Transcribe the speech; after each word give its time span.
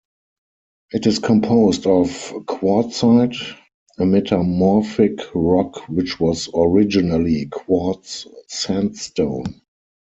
It 0.89 1.05
is 1.05 1.19
composed 1.19 1.85
of 1.85 2.07
Quartzite, 2.47 3.35
a 3.99 4.05
metamorphic 4.07 5.19
rock 5.35 5.87
which 5.89 6.19
was 6.19 6.49
originally 6.55 7.45
quartz 7.51 8.25
sandstone. 8.47 9.61